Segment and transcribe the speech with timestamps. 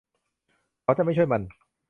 [0.83, 1.41] เขาจะไม่ช่วยมัน